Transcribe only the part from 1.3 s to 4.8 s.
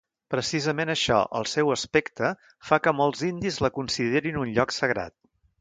el seu aspecte, fa que molts indis la considerin un lloc